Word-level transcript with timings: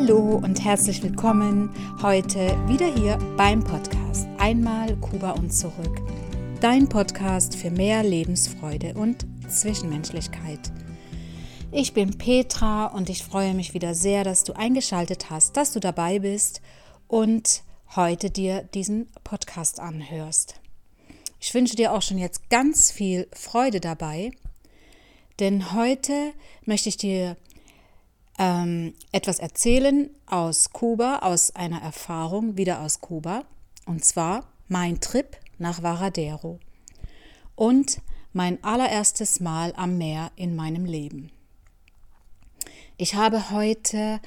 Hallo 0.00 0.36
und 0.36 0.64
herzlich 0.64 1.02
willkommen 1.02 1.70
heute 2.00 2.56
wieder 2.68 2.86
hier 2.86 3.18
beim 3.36 3.64
Podcast 3.64 4.28
Einmal 4.38 4.96
Kuba 4.98 5.32
und 5.32 5.52
zurück. 5.52 6.00
Dein 6.60 6.88
Podcast 6.88 7.56
für 7.56 7.72
mehr 7.72 8.04
Lebensfreude 8.04 8.94
und 8.94 9.26
Zwischenmenschlichkeit. 9.48 10.60
Ich 11.72 11.94
bin 11.94 12.16
Petra 12.16 12.86
und 12.86 13.10
ich 13.10 13.24
freue 13.24 13.54
mich 13.54 13.74
wieder 13.74 13.92
sehr, 13.92 14.22
dass 14.22 14.44
du 14.44 14.52
eingeschaltet 14.52 15.30
hast, 15.30 15.56
dass 15.56 15.72
du 15.72 15.80
dabei 15.80 16.20
bist 16.20 16.62
und 17.08 17.64
heute 17.96 18.30
dir 18.30 18.62
diesen 18.62 19.08
Podcast 19.24 19.80
anhörst. 19.80 20.60
Ich 21.40 21.52
wünsche 21.54 21.74
dir 21.74 21.92
auch 21.92 22.02
schon 22.02 22.18
jetzt 22.18 22.48
ganz 22.50 22.92
viel 22.92 23.26
Freude 23.32 23.80
dabei, 23.80 24.30
denn 25.40 25.72
heute 25.72 26.32
möchte 26.64 26.88
ich 26.88 26.98
dir 26.98 27.36
ähm, 28.38 28.94
etwas 29.12 29.38
erzählen 29.38 30.10
aus 30.26 30.70
Kuba, 30.70 31.18
aus 31.18 31.54
einer 31.54 31.82
Erfahrung 31.82 32.56
wieder 32.56 32.80
aus 32.80 33.00
Kuba, 33.00 33.44
und 33.86 34.04
zwar 34.04 34.46
mein 34.68 35.00
Trip 35.00 35.36
nach 35.58 35.82
Varadero 35.82 36.60
und 37.56 38.00
mein 38.32 38.62
allererstes 38.62 39.40
Mal 39.40 39.72
am 39.76 39.98
Meer 39.98 40.30
in 40.36 40.54
meinem 40.54 40.84
Leben. 40.84 41.30
Ich 42.96 43.14
habe 43.14 43.50
heute 43.50 44.20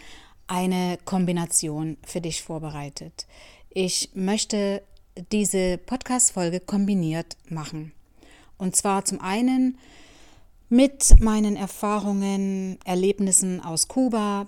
eine 0.47 0.97
Kombination 1.05 1.97
für 2.03 2.19
dich 2.19 2.41
vorbereitet. 2.41 3.27
Ich 3.69 4.09
möchte 4.13 4.81
diese 5.31 5.77
Podcast-Folge 5.77 6.59
kombiniert 6.59 7.37
machen. 7.49 7.93
Und 8.57 8.75
zwar 8.75 9.05
zum 9.05 9.21
einen 9.21 9.77
mit 10.71 11.19
meinen 11.19 11.57
Erfahrungen, 11.57 12.79
Erlebnissen 12.85 13.59
aus 13.59 13.89
Kuba, 13.89 14.47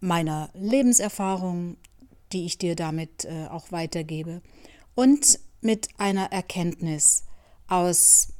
meiner 0.00 0.50
Lebenserfahrung, 0.54 1.76
die 2.32 2.46
ich 2.46 2.58
dir 2.58 2.74
damit 2.74 3.26
äh, 3.26 3.46
auch 3.46 3.70
weitergebe, 3.70 4.42
und 4.96 5.38
mit 5.60 5.86
einer 5.98 6.32
Erkenntnis 6.32 7.26
aus 7.68 8.32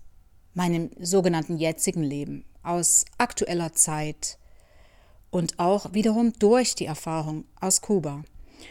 meinem 0.52 0.90
sogenannten 0.98 1.58
jetzigen 1.58 2.02
Leben, 2.02 2.44
aus 2.64 3.04
aktueller 3.18 3.72
Zeit 3.72 4.36
und 5.30 5.60
auch 5.60 5.94
wiederum 5.94 6.32
durch 6.40 6.74
die 6.74 6.86
Erfahrung 6.86 7.44
aus 7.60 7.82
Kuba. 7.82 8.24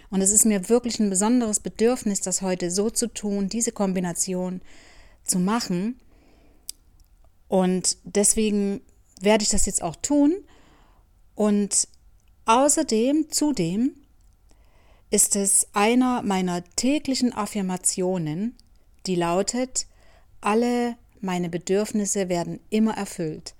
Und 0.09 0.19
es 0.19 0.31
ist 0.31 0.45
mir 0.45 0.67
wirklich 0.67 0.99
ein 0.99 1.09
besonderes 1.09 1.61
Bedürfnis, 1.61 2.19
das 2.19 2.41
heute 2.41 2.69
so 2.69 2.89
zu 2.89 3.07
tun, 3.07 3.47
diese 3.47 3.71
Kombination 3.71 4.59
zu 5.23 5.39
machen, 5.39 6.00
und 7.51 7.97
deswegen 8.05 8.79
werde 9.19 9.43
ich 9.43 9.49
das 9.49 9.65
jetzt 9.65 9.83
auch 9.83 9.97
tun. 9.97 10.33
Und 11.35 11.89
außerdem, 12.45 13.29
zudem, 13.29 13.91
ist 15.09 15.35
es 15.35 15.67
einer 15.73 16.21
meiner 16.21 16.63
täglichen 16.77 17.33
Affirmationen, 17.33 18.55
die 19.05 19.15
lautet, 19.15 19.87
alle 20.39 20.95
meine 21.19 21.49
Bedürfnisse 21.49 22.29
werden 22.29 22.61
immer 22.69 22.93
erfüllt. 22.93 23.53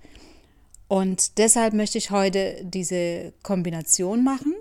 Und 0.88 1.36
deshalb 1.36 1.74
möchte 1.74 1.98
ich 1.98 2.10
heute 2.10 2.62
diese 2.64 3.34
Kombination 3.42 4.24
machen, 4.24 4.54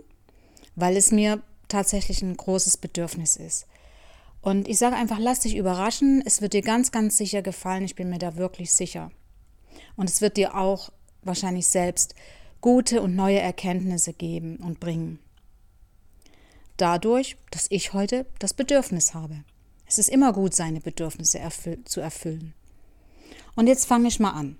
weil 0.76 0.98
es 0.98 1.14
mir 1.14 1.42
tatsächlich 1.70 2.22
ein 2.22 2.36
großes 2.36 2.76
Bedürfnis 2.76 3.38
ist. 3.38 3.66
Und 4.42 4.68
ich 4.68 4.78
sage 4.78 4.98
einfach, 4.98 5.20
lass 5.20 5.40
dich 5.40 5.56
überraschen, 5.56 6.22
es 6.26 6.42
wird 6.42 6.52
dir 6.52 6.64
ganz, 6.64 6.92
ganz 6.92 7.16
sicher 7.16 7.42
gefallen, 7.42 7.86
ich 7.86 7.96
bin 7.96 8.10
mir 8.10 8.20
da 8.20 8.36
wirklich 8.36 8.74
sicher. 8.74 9.10
Und 9.96 10.10
es 10.10 10.22
wird 10.22 10.38
dir 10.38 10.56
auch 10.56 10.92
wahrscheinlich 11.24 11.68
selbst 11.68 12.16
gute 12.62 13.02
und 13.02 13.16
neue 13.16 13.40
Erkenntnisse 13.40 14.14
geben 14.14 14.58
und 14.58 14.80
bringen. 14.80 15.20
Dadurch, 16.78 17.38
dass 17.52 17.68
ich 17.70 17.94
heute 17.94 18.26
das 18.40 18.54
Bedürfnis 18.54 19.14
habe. 19.14 19.44
Es 19.86 20.00
ist 20.00 20.10
immer 20.10 20.34
gut, 20.34 20.56
seine 20.56 20.80
Bedürfnisse 20.80 21.40
erfüll 21.40 21.84
zu 21.86 22.00
erfüllen. 22.00 22.54
Und 23.56 23.68
jetzt 23.68 23.86
fange 23.86 24.08
ich 24.08 24.20
mal 24.20 24.32
an. 24.32 24.58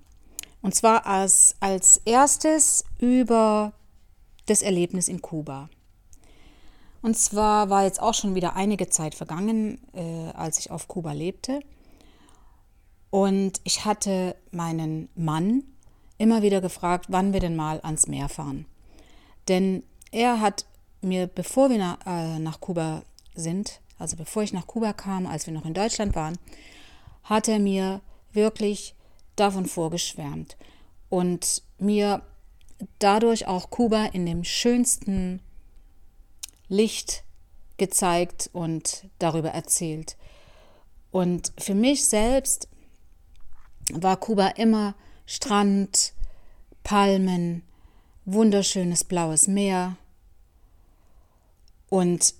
Und 0.60 0.74
zwar 0.74 1.06
als, 1.06 1.56
als 1.60 2.00
erstes 2.04 2.84
über 2.98 3.72
das 4.46 4.62
Erlebnis 4.62 5.08
in 5.08 5.22
Kuba. 5.22 5.70
Und 7.00 7.16
zwar 7.16 7.68
war 7.68 7.84
jetzt 7.84 8.00
auch 8.00 8.14
schon 8.14 8.34
wieder 8.34 8.54
einige 8.54 8.88
Zeit 8.88 9.14
vergangen, 9.14 9.80
äh, 9.92 10.30
als 10.34 10.58
ich 10.58 10.70
auf 10.70 10.86
Kuba 10.86 11.12
lebte. 11.12 11.60
Und 13.12 13.60
ich 13.62 13.84
hatte 13.84 14.34
meinen 14.52 15.10
Mann 15.14 15.64
immer 16.16 16.40
wieder 16.40 16.62
gefragt, 16.62 17.06
wann 17.10 17.34
wir 17.34 17.40
denn 17.40 17.54
mal 17.54 17.78
ans 17.82 18.06
Meer 18.06 18.30
fahren. 18.30 18.64
Denn 19.48 19.82
er 20.12 20.40
hat 20.40 20.64
mir, 21.02 21.26
bevor 21.26 21.68
wir 21.68 21.76
nach, 21.76 21.98
äh, 22.06 22.38
nach 22.38 22.62
Kuba 22.62 23.02
sind, 23.34 23.82
also 23.98 24.16
bevor 24.16 24.44
ich 24.44 24.54
nach 24.54 24.66
Kuba 24.66 24.94
kam, 24.94 25.26
als 25.26 25.46
wir 25.46 25.52
noch 25.52 25.66
in 25.66 25.74
Deutschland 25.74 26.14
waren, 26.14 26.38
hat 27.24 27.48
er 27.48 27.58
mir 27.58 28.00
wirklich 28.32 28.94
davon 29.36 29.66
vorgeschwärmt 29.66 30.56
und 31.10 31.62
mir 31.78 32.22
dadurch 32.98 33.46
auch 33.46 33.68
Kuba 33.68 34.06
in 34.06 34.24
dem 34.24 34.42
schönsten 34.42 35.40
Licht 36.68 37.24
gezeigt 37.76 38.48
und 38.54 39.04
darüber 39.18 39.50
erzählt. 39.50 40.16
Und 41.10 41.52
für 41.58 41.74
mich 41.74 42.06
selbst 42.06 42.68
war 43.92 44.16
Kuba 44.16 44.48
immer 44.48 44.94
Strand, 45.26 46.12
Palmen, 46.82 47.62
wunderschönes 48.24 49.04
blaues 49.04 49.48
Meer. 49.48 49.96
Und 51.88 52.34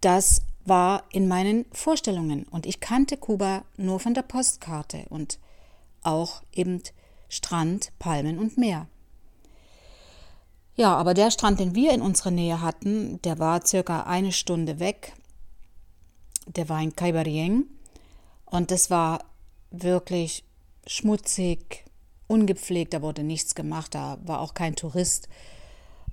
das 0.00 0.42
war 0.64 1.04
in 1.10 1.28
meinen 1.28 1.64
Vorstellungen. 1.72 2.44
Und 2.44 2.66
ich 2.66 2.80
kannte 2.80 3.16
Kuba 3.16 3.64
nur 3.76 4.00
von 4.00 4.14
der 4.14 4.22
Postkarte 4.22 5.06
und 5.08 5.38
auch 6.02 6.42
eben 6.52 6.82
Strand, 7.28 7.92
Palmen 7.98 8.38
und 8.38 8.58
Meer. 8.58 8.86
Ja, 10.74 10.96
aber 10.96 11.14
der 11.14 11.30
Strand, 11.30 11.60
den 11.60 11.74
wir 11.74 11.92
in 11.92 12.00
unserer 12.00 12.30
Nähe 12.30 12.60
hatten, 12.60 13.20
der 13.22 13.38
war 13.38 13.64
circa 13.64 14.04
eine 14.04 14.32
Stunde 14.32 14.78
weg. 14.78 15.12
Der 16.46 16.68
war 16.68 16.80
in 16.80 16.96
Caibarien 16.96 17.68
und 18.46 18.70
das 18.70 18.90
war 18.90 19.24
wirklich 19.72 20.44
schmutzig, 20.86 21.84
ungepflegt, 22.26 22.94
da 22.94 23.02
wurde 23.02 23.22
nichts 23.22 23.54
gemacht, 23.54 23.94
da 23.94 24.18
war 24.24 24.40
auch 24.40 24.54
kein 24.54 24.76
Tourist. 24.76 25.28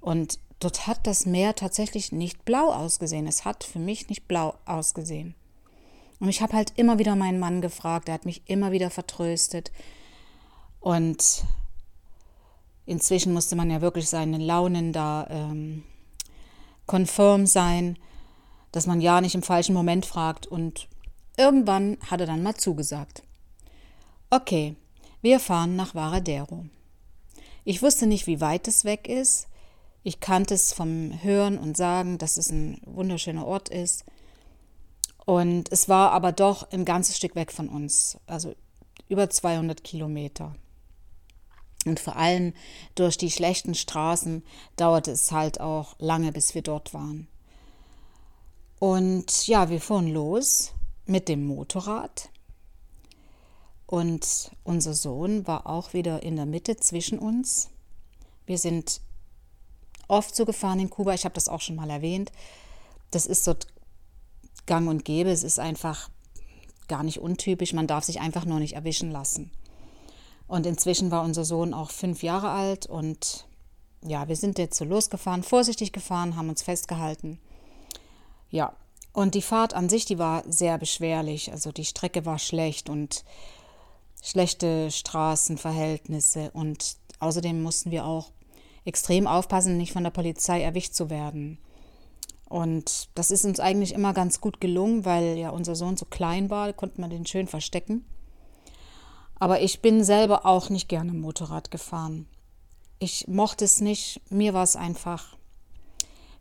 Und 0.01 0.39
dort 0.59 0.87
hat 0.87 1.07
das 1.07 1.25
Meer 1.25 1.55
tatsächlich 1.55 2.11
nicht 2.11 2.45
blau 2.45 2.71
ausgesehen. 2.71 3.27
Es 3.27 3.45
hat 3.45 3.63
für 3.63 3.79
mich 3.79 4.09
nicht 4.09 4.27
blau 4.27 4.55
ausgesehen. 4.65 5.35
Und 6.19 6.29
ich 6.29 6.41
habe 6.41 6.53
halt 6.53 6.73
immer 6.75 6.99
wieder 6.99 7.15
meinen 7.15 7.39
Mann 7.39 7.61
gefragt, 7.61 8.09
er 8.09 8.15
hat 8.15 8.25
mich 8.25 8.41
immer 8.45 8.71
wieder 8.71 8.89
vertröstet. 8.89 9.71
Und 10.81 11.45
inzwischen 12.85 13.33
musste 13.33 13.55
man 13.55 13.69
ja 13.69 13.81
wirklich 13.81 14.09
seine 14.09 14.37
Launen 14.37 14.91
da 14.91 15.27
ähm, 15.29 15.83
konform 16.85 17.45
sein, 17.45 17.97
dass 18.71 18.85
man 18.85 18.99
ja 18.99 19.21
nicht 19.21 19.35
im 19.35 19.43
falschen 19.43 19.73
Moment 19.73 20.05
fragt. 20.05 20.45
Und 20.45 20.89
irgendwann 21.37 21.97
hat 22.09 22.19
er 22.19 22.27
dann 22.27 22.43
mal 22.43 22.55
zugesagt. 22.55 23.23
Okay, 24.31 24.75
wir 25.21 25.39
fahren 25.39 25.75
nach 25.75 25.95
Varadero. 25.95 26.65
Ich 27.63 27.81
wusste 27.81 28.05
nicht, 28.05 28.27
wie 28.27 28.39
weit 28.39 28.67
es 28.67 28.85
weg 28.85 29.07
ist. 29.07 29.47
Ich 30.03 30.19
kannte 30.19 30.53
es 30.53 30.71
vom 30.71 31.23
Hören 31.23 31.57
und 31.57 31.75
Sagen, 31.75 32.19
dass 32.19 32.37
es 32.37 32.51
ein 32.51 32.79
wunderschöner 32.85 33.47
Ort 33.47 33.69
ist. 33.69 34.05
Und 35.25 35.71
es 35.71 35.89
war 35.89 36.11
aber 36.11 36.31
doch 36.31 36.71
ein 36.71 36.85
ganzes 36.85 37.17
Stück 37.17 37.33
weg 37.33 37.51
von 37.51 37.69
uns, 37.69 38.19
also 38.27 38.53
über 39.07 39.31
200 39.31 39.83
Kilometer. 39.83 40.55
Und 41.87 41.99
vor 41.99 42.15
allem 42.15 42.53
durch 42.93 43.17
die 43.17 43.31
schlechten 43.31 43.73
Straßen 43.73 44.43
dauerte 44.75 45.09
es 45.11 45.31
halt 45.31 45.59
auch 45.59 45.95
lange, 45.97 46.31
bis 46.31 46.53
wir 46.53 46.61
dort 46.61 46.93
waren. 46.93 47.27
Und 48.77 49.47
ja, 49.47 49.71
wir 49.71 49.81
fuhren 49.81 50.07
los 50.07 50.73
mit 51.05 51.29
dem 51.29 51.47
Motorrad. 51.47 52.29
Und 53.89 54.51
unser 54.63 54.93
Sohn 54.93 55.47
war 55.47 55.65
auch 55.65 55.93
wieder 55.93 56.21
in 56.21 56.35
der 56.35 56.45
Mitte 56.45 56.77
zwischen 56.77 57.17
uns. 57.17 57.71
Wir 58.45 58.59
sind 58.59 59.01
oft 60.07 60.35
so 60.35 60.45
gefahren 60.45 60.79
in 60.79 60.91
Kuba, 60.91 61.15
ich 61.15 61.25
habe 61.25 61.33
das 61.33 61.49
auch 61.49 61.61
schon 61.61 61.75
mal 61.75 61.89
erwähnt. 61.89 62.31
Das 63.09 63.25
ist 63.25 63.47
dort 63.47 63.65
gang 64.67 64.87
und 64.87 65.05
gäbe, 65.05 65.31
es 65.31 65.41
ist 65.41 65.57
einfach 65.57 66.11
gar 66.87 67.01
nicht 67.01 67.19
untypisch, 67.19 67.73
man 67.73 67.87
darf 67.87 68.03
sich 68.03 68.19
einfach 68.19 68.45
nur 68.45 68.59
nicht 68.59 68.73
erwischen 68.73 69.09
lassen. 69.09 69.49
Und 70.45 70.67
inzwischen 70.67 71.09
war 71.09 71.23
unser 71.23 71.43
Sohn 71.43 71.73
auch 71.73 71.89
fünf 71.89 72.21
Jahre 72.21 72.51
alt 72.51 72.85
und 72.85 73.47
ja, 74.05 74.27
wir 74.27 74.35
sind 74.35 74.59
jetzt 74.59 74.77
so 74.77 74.85
losgefahren, 74.85 75.41
vorsichtig 75.41 75.93
gefahren, 75.93 76.35
haben 76.35 76.49
uns 76.49 76.61
festgehalten. 76.61 77.39
Ja, 78.51 78.75
und 79.13 79.33
die 79.33 79.41
Fahrt 79.41 79.73
an 79.73 79.89
sich, 79.89 80.05
die 80.05 80.19
war 80.19 80.43
sehr 80.47 80.77
beschwerlich. 80.77 81.51
Also 81.51 81.71
die 81.71 81.85
Strecke 81.85 82.27
war 82.27 82.37
schlecht 82.37 82.87
und 82.87 83.23
schlechte 84.21 84.91
Straßenverhältnisse 84.91 86.51
und 86.51 86.97
außerdem 87.19 87.61
mussten 87.61 87.91
wir 87.91 88.05
auch 88.05 88.31
extrem 88.85 89.27
aufpassen, 89.27 89.77
nicht 89.77 89.93
von 89.93 90.03
der 90.03 90.11
Polizei 90.11 90.61
erwischt 90.61 90.93
zu 90.93 91.09
werden. 91.09 91.59
Und 92.49 93.09
das 93.13 93.29
ist 93.29 93.45
uns 93.45 93.59
eigentlich 93.59 93.93
immer 93.93 94.13
ganz 94.13 94.41
gut 94.41 94.59
gelungen, 94.59 95.05
weil 95.05 95.37
ja 95.37 95.51
unser 95.51 95.75
Sohn 95.75 95.97
so 95.97 96.05
klein 96.05 96.49
war, 96.49 96.73
konnte 96.73 96.99
man 96.99 97.11
den 97.11 97.25
schön 97.25 97.47
verstecken. 97.47 98.05
Aber 99.35 99.61
ich 99.61 99.81
bin 99.81 100.03
selber 100.03 100.45
auch 100.45 100.69
nicht 100.69 100.89
gerne 100.89 101.13
Motorrad 101.13 101.71
gefahren. 101.71 102.27
Ich 102.97 103.27
mochte 103.27 103.65
es 103.65 103.79
nicht, 103.79 104.19
mir 104.29 104.53
war 104.53 104.63
es 104.63 104.75
einfach, 104.75 105.37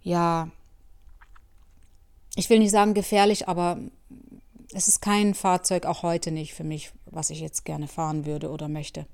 ja, 0.02 0.50
ich 2.34 2.50
will 2.50 2.58
nicht 2.58 2.72
sagen 2.72 2.94
gefährlich, 2.94 3.46
aber 3.46 3.78
es 4.72 4.88
ist 4.88 5.00
kein 5.00 5.34
Fahrzeug, 5.34 5.86
auch 5.86 6.02
heute 6.02 6.30
nicht 6.30 6.54
für 6.54 6.64
mich, 6.64 6.92
was 7.06 7.30
ich 7.30 7.40
jetzt 7.40 7.64
gerne 7.64 7.88
fahren 7.88 8.26
würde 8.26 8.50
oder 8.50 8.68
möchte. 8.68 9.06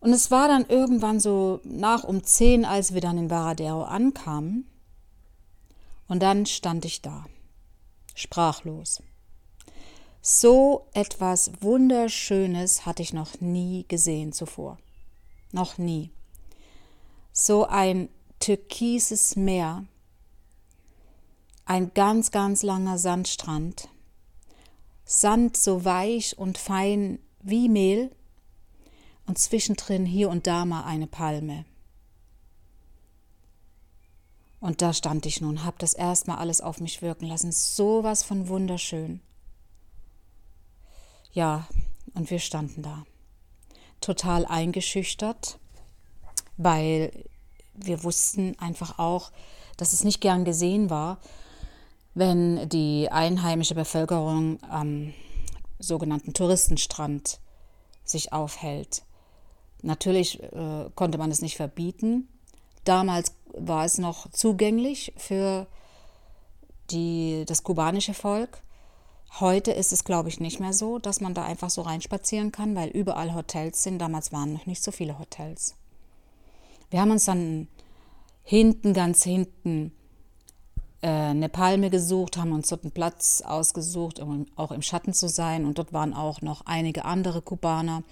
Und 0.00 0.12
es 0.12 0.30
war 0.30 0.48
dann 0.48 0.66
irgendwann 0.66 1.20
so 1.20 1.60
nach 1.62 2.04
um 2.04 2.24
zehn, 2.24 2.64
als 2.64 2.94
wir 2.94 3.00
dann 3.00 3.18
in 3.18 3.30
Varadero 3.30 3.84
ankamen. 3.84 4.66
Und 6.08 6.22
dann 6.22 6.46
stand 6.46 6.84
ich 6.84 7.02
da, 7.02 7.26
sprachlos. 8.14 9.02
So 10.22 10.86
etwas 10.92 11.52
Wunderschönes 11.60 12.84
hatte 12.84 13.02
ich 13.02 13.12
noch 13.12 13.40
nie 13.40 13.84
gesehen 13.88 14.32
zuvor. 14.32 14.78
Noch 15.52 15.78
nie. 15.78 16.10
So 17.32 17.66
ein 17.66 18.08
türkises 18.38 19.36
Meer, 19.36 19.84
ein 21.64 21.92
ganz, 21.94 22.30
ganz 22.30 22.62
langer 22.62 22.98
Sandstrand, 22.98 23.88
Sand 25.12 25.56
so 25.56 25.84
weich 25.84 26.38
und 26.38 26.56
fein 26.56 27.18
wie 27.40 27.68
Mehl 27.68 28.12
und 29.26 29.38
zwischendrin 29.38 30.06
hier 30.06 30.30
und 30.30 30.46
da 30.46 30.64
mal 30.64 30.84
eine 30.84 31.08
Palme. 31.08 31.64
Und 34.60 34.82
da 34.82 34.92
stand 34.92 35.26
ich 35.26 35.40
nun, 35.40 35.64
hab 35.64 35.80
das 35.80 35.94
erstmal 35.94 36.38
alles 36.38 36.60
auf 36.60 36.78
mich 36.78 37.02
wirken 37.02 37.26
lassen. 37.26 37.50
Sowas 37.50 38.22
von 38.22 38.46
wunderschön. 38.46 39.20
Ja, 41.32 41.66
und 42.14 42.30
wir 42.30 42.38
standen 42.38 42.82
da. 42.82 43.04
Total 44.00 44.46
eingeschüchtert, 44.46 45.58
weil 46.56 47.10
wir 47.74 48.04
wussten 48.04 48.56
einfach 48.60 49.00
auch, 49.00 49.32
dass 49.76 49.92
es 49.92 50.04
nicht 50.04 50.20
gern 50.20 50.44
gesehen 50.44 50.88
war, 50.88 51.18
wenn 52.14 52.68
die 52.68 53.08
einheimische 53.10 53.74
Bevölkerung 53.74 54.58
am 54.68 55.12
sogenannten 55.78 56.34
Touristenstrand 56.34 57.40
sich 58.04 58.32
aufhält. 58.32 59.02
Natürlich 59.82 60.42
äh, 60.42 60.90
konnte 60.94 61.18
man 61.18 61.30
es 61.30 61.40
nicht 61.40 61.56
verbieten. 61.56 62.28
Damals 62.84 63.34
war 63.54 63.84
es 63.84 63.98
noch 63.98 64.30
zugänglich 64.30 65.12
für 65.16 65.66
die, 66.90 67.44
das 67.46 67.62
kubanische 67.62 68.14
Volk. 68.14 68.62
Heute 69.38 69.70
ist 69.70 69.92
es, 69.92 70.04
glaube 70.04 70.28
ich, 70.28 70.40
nicht 70.40 70.58
mehr 70.58 70.72
so, 70.72 70.98
dass 70.98 71.20
man 71.20 71.34
da 71.34 71.44
einfach 71.44 71.70
so 71.70 71.82
reinspazieren 71.82 72.50
kann, 72.50 72.74
weil 72.74 72.88
überall 72.90 73.34
Hotels 73.34 73.82
sind. 73.82 73.98
Damals 73.98 74.32
waren 74.32 74.52
noch 74.52 74.66
nicht 74.66 74.82
so 74.82 74.90
viele 74.90 75.18
Hotels. 75.18 75.76
Wir 76.90 77.00
haben 77.00 77.12
uns 77.12 77.26
dann 77.26 77.68
hinten, 78.42 78.92
ganz 78.92 79.22
hinten, 79.22 79.92
eine 81.02 81.48
Palme 81.48 81.88
gesucht, 81.88 82.36
haben 82.36 82.52
uns 82.52 82.68
dort 82.68 82.84
einen 82.84 82.92
Platz 82.92 83.42
ausgesucht, 83.42 84.20
um 84.20 84.46
auch 84.56 84.70
im 84.70 84.82
Schatten 84.82 85.14
zu 85.14 85.28
sein. 85.28 85.64
Und 85.64 85.78
dort 85.78 85.92
waren 85.92 86.12
auch 86.12 86.42
noch 86.42 86.66
einige 86.66 87.04
andere 87.04 87.40
Kubaner. 87.40 88.02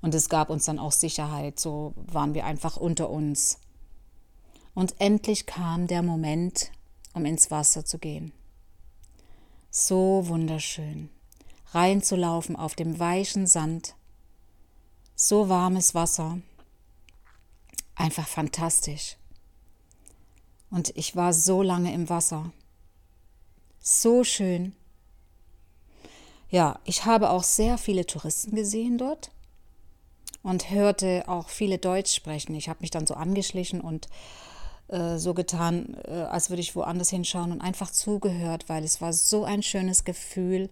Und 0.00 0.14
es 0.14 0.28
gab 0.28 0.48
uns 0.48 0.64
dann 0.66 0.78
auch 0.78 0.92
Sicherheit. 0.92 1.58
So 1.58 1.94
waren 1.96 2.34
wir 2.34 2.44
einfach 2.44 2.76
unter 2.76 3.10
uns. 3.10 3.58
Und 4.74 4.94
endlich 5.00 5.46
kam 5.46 5.88
der 5.88 6.02
Moment, 6.02 6.70
um 7.12 7.24
ins 7.24 7.50
Wasser 7.50 7.84
zu 7.84 7.98
gehen. 7.98 8.32
So 9.70 10.28
wunderschön, 10.28 11.10
reinzulaufen 11.72 12.54
auf 12.56 12.74
dem 12.74 12.98
weichen 12.98 13.46
Sand. 13.46 13.96
So 15.16 15.48
warmes 15.48 15.94
Wasser. 15.94 16.38
Einfach 17.96 18.26
fantastisch. 18.26 19.17
Und 20.70 20.96
ich 20.96 21.16
war 21.16 21.32
so 21.32 21.62
lange 21.62 21.92
im 21.92 22.08
Wasser. 22.08 22.52
So 23.80 24.24
schön. 24.24 24.74
Ja, 26.50 26.78
ich 26.84 27.04
habe 27.04 27.30
auch 27.30 27.42
sehr 27.42 27.78
viele 27.78 28.06
Touristen 28.06 28.54
gesehen 28.54 28.98
dort 28.98 29.30
und 30.42 30.70
hörte 30.70 31.24
auch 31.26 31.48
viele 31.48 31.78
Deutsch 31.78 32.14
sprechen. 32.14 32.54
Ich 32.54 32.68
habe 32.68 32.80
mich 32.80 32.90
dann 32.90 33.06
so 33.06 33.14
angeschlichen 33.14 33.80
und 33.80 34.08
äh, 34.88 35.18
so 35.18 35.34
getan, 35.34 35.96
äh, 36.06 36.22
als 36.22 36.48
würde 36.48 36.62
ich 36.62 36.74
woanders 36.74 37.10
hinschauen 37.10 37.52
und 37.52 37.60
einfach 37.60 37.90
zugehört, 37.90 38.68
weil 38.68 38.84
es 38.84 39.00
war 39.00 39.12
so 39.12 39.44
ein 39.44 39.62
schönes 39.62 40.04
Gefühl, 40.04 40.70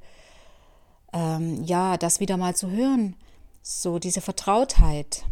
ähm, 1.12 1.62
ja, 1.64 1.96
das 1.98 2.20
wieder 2.20 2.37
mal 2.37 2.56
zu 2.56 2.70
hören, 2.70 3.14
so 3.62 3.98
diese 3.98 4.20
Vertrautheit. 4.20 5.25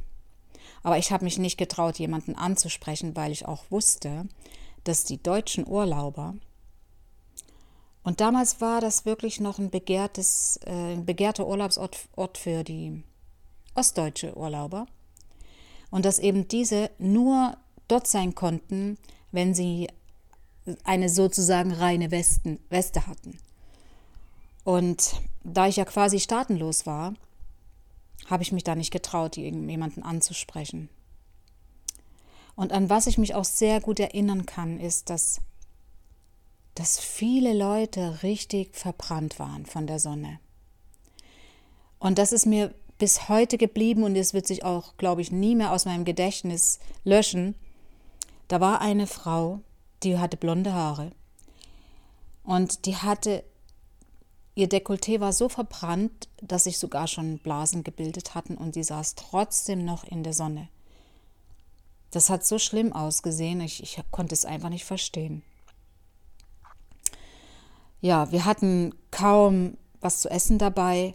Aber 0.84 0.98
ich 0.98 1.10
habe 1.10 1.24
mich 1.24 1.38
nicht 1.38 1.56
getraut, 1.56 1.98
jemanden 1.98 2.36
anzusprechen, 2.36 3.16
weil 3.16 3.32
ich 3.32 3.46
auch 3.46 3.64
wusste, 3.70 4.28
dass 4.84 5.02
die 5.02 5.20
deutschen 5.20 5.66
Urlauber 5.66 6.34
und 8.04 8.20
damals 8.20 8.60
war 8.60 8.80
das 8.82 9.06
wirklich 9.06 9.40
noch 9.40 9.58
ein 9.58 9.70
begehrtes, 9.70 10.60
äh, 10.66 10.92
ein 10.92 11.06
begehrter 11.06 11.46
Urlaubsort 11.48 11.96
Ort 12.14 12.38
für 12.38 12.62
die 12.62 13.02
ostdeutsche 13.74 14.36
Urlauber. 14.36 14.86
Und 15.90 16.04
dass 16.04 16.18
eben 16.18 16.46
diese 16.46 16.90
nur 16.98 17.56
dort 17.88 18.06
sein 18.06 18.34
konnten, 18.34 18.98
wenn 19.32 19.54
sie 19.54 19.88
eine 20.84 21.08
sozusagen 21.08 21.72
reine 21.72 22.10
Westen, 22.10 22.60
Weste 22.68 23.06
hatten. 23.06 23.38
Und 24.64 25.14
da 25.42 25.66
ich 25.66 25.76
ja 25.76 25.84
quasi 25.84 26.20
staatenlos 26.20 26.86
war, 26.86 27.14
habe 28.26 28.42
ich 28.42 28.52
mich 28.52 28.64
da 28.64 28.74
nicht 28.74 28.90
getraut, 28.90 29.36
jemanden 29.36 30.02
anzusprechen. 30.02 30.88
Und 32.56 32.72
an 32.72 32.88
was 32.88 33.06
ich 33.06 33.18
mich 33.18 33.34
auch 33.34 33.44
sehr 33.44 33.80
gut 33.80 33.98
erinnern 33.98 34.46
kann, 34.46 34.78
ist, 34.78 35.10
dass, 35.10 35.40
dass 36.74 36.98
viele 36.98 37.52
Leute 37.52 38.22
richtig 38.22 38.76
verbrannt 38.76 39.38
waren 39.38 39.66
von 39.66 39.86
der 39.86 39.98
Sonne. 39.98 40.38
Und 41.98 42.18
das 42.18 42.32
ist 42.32 42.46
mir 42.46 42.74
bis 42.98 43.28
heute 43.28 43.58
geblieben 43.58 44.04
und 44.04 44.14
es 44.14 44.34
wird 44.34 44.46
sich 44.46 44.64
auch, 44.64 44.96
glaube 44.96 45.20
ich, 45.20 45.32
nie 45.32 45.56
mehr 45.56 45.72
aus 45.72 45.84
meinem 45.84 46.04
Gedächtnis 46.04 46.78
löschen. 47.02 47.54
Da 48.46 48.60
war 48.60 48.80
eine 48.80 49.06
Frau, 49.06 49.60
die 50.02 50.18
hatte 50.18 50.36
blonde 50.36 50.72
Haare 50.72 51.10
und 52.44 52.86
die 52.86 52.96
hatte, 52.96 53.42
ihr 54.54 54.68
Dekolleté 54.68 55.20
war 55.20 55.32
so 55.32 55.48
verbrannt, 55.48 56.28
dass 56.40 56.64
sich 56.64 56.78
sogar 56.78 57.06
schon 57.06 57.38
Blasen 57.38 57.84
gebildet 57.84 58.34
hatten 58.34 58.56
und 58.56 58.76
die 58.76 58.84
saß 58.84 59.14
trotzdem 59.14 59.84
noch 59.84 60.04
in 60.04 60.22
der 60.22 60.32
Sonne. 60.32 60.68
Das 62.10 62.30
hat 62.30 62.46
so 62.46 62.58
schlimm 62.58 62.92
ausgesehen, 62.92 63.60
ich, 63.60 63.82
ich 63.82 64.00
konnte 64.10 64.34
es 64.34 64.44
einfach 64.44 64.68
nicht 64.68 64.84
verstehen. 64.84 65.42
Ja, 68.00 68.30
wir 68.30 68.44
hatten 68.44 68.94
kaum 69.10 69.76
was 70.00 70.20
zu 70.20 70.30
essen 70.30 70.58
dabei 70.58 71.14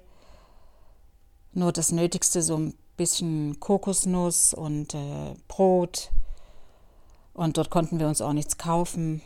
nur 1.54 1.72
das 1.72 1.92
Nötigste, 1.92 2.42
so 2.42 2.58
ein 2.58 2.74
bisschen 2.98 3.60
Kokosnuss 3.60 4.54
und 4.54 4.94
äh, 4.94 5.34
Brot. 5.48 6.12
Und 7.34 7.58
dort 7.58 7.70
konnten 7.70 8.00
wir 8.00 8.08
uns 8.08 8.22
auch 8.22 8.34
nichts 8.34 8.58
kaufen. 8.58 9.22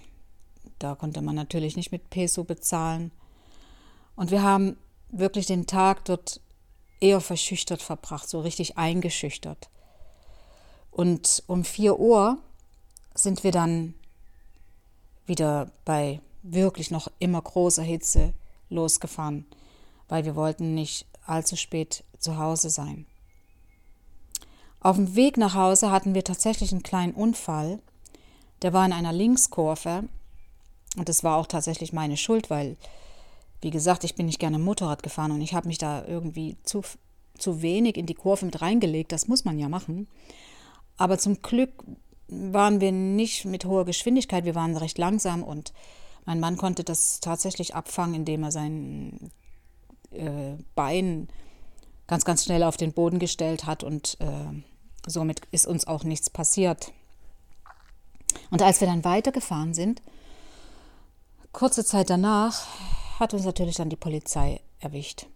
Da 0.80 0.96
konnte 0.96 1.22
man 1.22 1.36
natürlich 1.36 1.76
nicht 1.76 1.92
mit 1.92 2.10
Peso 2.10 2.44
bezahlen. 2.44 3.12
Und 4.16 4.32
wir 4.32 4.44
haben 4.44 4.78
wirklich 5.10 5.46
den 5.46 5.68
Tag 5.68 6.06
dort 6.06 6.42
eher 7.00 7.22
verschüchtert 7.22 7.82
verbracht, 7.82 8.30
so 8.30 8.42
richtig 8.42 8.78
eingeschüchtert. 8.78 9.70
Und 10.92 11.44
um 11.48 11.64
4 11.64 12.00
Uhr 12.00 12.38
sind 13.16 13.44
wir 13.44 13.52
dann 13.52 13.96
wieder 15.26 15.72
bei 15.86 16.22
wirklich 16.44 16.92
noch 16.92 17.08
immer 17.20 17.42
großer 17.42 17.84
Hitze 17.84 18.34
losgefahren, 18.70 19.46
weil 20.08 20.26
wir 20.26 20.36
wollten 20.36 20.76
nicht 20.76 21.08
allzu 21.26 21.56
spät 21.56 22.04
zu 22.20 22.38
Hause 22.38 22.70
sein. 22.70 23.06
Auf 24.80 24.98
dem 24.98 25.16
Weg 25.16 25.38
nach 25.38 25.56
Hause 25.56 25.92
hatten 25.92 26.14
wir 26.14 26.26
tatsächlich 26.26 26.72
einen 26.72 26.84
kleinen 26.84 27.14
Unfall. 27.14 27.80
Der 28.62 28.74
war 28.74 28.86
in 28.86 28.92
einer 28.92 29.14
Linkskurve 29.14 30.04
und 30.98 31.10
das 31.10 31.24
war 31.24 31.38
auch 31.38 31.48
tatsächlich 31.48 31.94
meine 31.94 32.18
Schuld, 32.18 32.50
weil, 32.50 32.76
wie 33.64 33.72
gesagt, 33.72 34.04
ich 34.04 34.16
bin 34.16 34.26
nicht 34.26 34.40
gerne 34.40 34.60
Motorrad 34.60 35.04
gefahren 35.04 35.32
und 35.32 35.42
ich 35.42 35.54
habe 35.54 35.68
mich 35.68 35.78
da 35.78 36.06
irgendwie 36.06 36.58
zu, 36.64 36.82
zu 37.38 37.62
wenig 37.62 37.98
in 37.98 38.06
die 38.06 38.14
Kurve 38.14 38.46
mit 38.46 38.62
reingelegt. 38.62 39.12
Das 39.12 39.28
muss 39.28 39.46
man 39.46 39.58
ja 39.58 39.70
machen. 39.70 40.08
Aber 40.98 41.18
zum 41.18 41.42
Glück 41.42 41.72
waren 42.28 42.82
wir 42.82 42.92
nicht 42.92 43.46
mit 43.46 43.66
hoher 43.66 43.86
Geschwindigkeit, 43.86 44.46
wir 44.46 44.56
waren 44.56 44.76
recht 44.76 44.98
langsam 44.98 45.44
und 45.44 45.74
mein 46.26 46.40
Mann 46.40 46.58
konnte 46.58 46.84
das 46.84 47.20
tatsächlich 47.20 47.76
abfangen, 47.76 48.16
indem 48.16 48.44
er 48.44 48.52
sein 48.52 49.32
äh, 50.12 50.56
Bein 50.76 51.28
ganz, 52.08 52.26
ganz 52.26 52.44
schnell 52.44 52.64
auf 52.64 52.78
den 52.78 52.94
Boden 52.94 53.20
gestellt 53.20 53.66
hat 53.66 53.84
und 53.84 54.18
äh, 54.20 55.08
somit 55.08 55.42
ist 55.52 55.68
uns 55.68 55.88
auch 55.88 56.04
nichts 56.04 56.30
passiert. 56.30 56.92
Und 58.52 58.62
als 58.62 58.82
wir 58.82 58.88
dann 58.88 59.04
weitergefahren 59.04 59.74
sind, 59.74 60.02
kurze 61.52 61.86
Zeit 61.86 62.10
danach 62.10 62.66
hat 63.20 63.34
uns 63.34 63.46
natürlich 63.46 63.76
dann 63.76 63.90
die 63.90 63.96
Polizei 63.96 64.62
erwischt. 64.80 65.28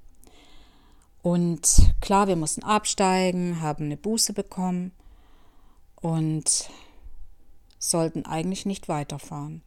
Und 1.22 1.93
klar, 2.00 2.27
wir 2.27 2.36
mussten 2.36 2.63
absteigen, 2.63 3.62
haben 3.62 3.86
eine 3.86 3.98
Buße 3.98 4.34
bekommen 4.34 4.91
und 5.96 6.69
sollten 7.79 8.25
eigentlich 8.25 8.65
nicht 8.65 8.88
weiterfahren. 8.88 9.62